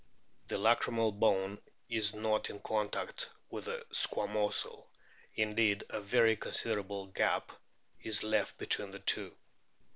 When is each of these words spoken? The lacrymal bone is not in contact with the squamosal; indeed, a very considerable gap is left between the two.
The 0.47 0.57
lacrymal 0.57 1.11
bone 1.19 1.59
is 1.87 2.15
not 2.15 2.49
in 2.49 2.59
contact 2.61 3.29
with 3.51 3.65
the 3.65 3.85
squamosal; 3.93 4.87
indeed, 5.35 5.83
a 5.91 6.01
very 6.01 6.35
considerable 6.35 7.05
gap 7.11 7.51
is 8.01 8.23
left 8.23 8.57
between 8.57 8.89
the 8.89 8.97
two. 8.97 9.35